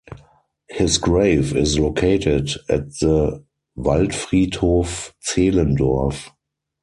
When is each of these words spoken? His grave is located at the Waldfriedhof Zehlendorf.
His 0.69 0.97
grave 0.97 1.55
is 1.55 1.77
located 1.77 2.55
at 2.67 2.89
the 3.01 3.43
Waldfriedhof 3.77 5.13
Zehlendorf. 5.23 6.27